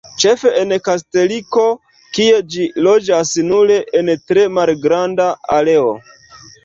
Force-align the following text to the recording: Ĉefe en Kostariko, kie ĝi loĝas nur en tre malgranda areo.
Ĉefe 0.21 0.51
en 0.59 0.71
Kostariko, 0.87 1.65
kie 2.17 2.39
ĝi 2.55 2.65
loĝas 2.87 3.35
nur 3.51 3.75
en 4.01 4.11
tre 4.33 4.47
malgranda 4.59 5.29
areo. 5.59 5.93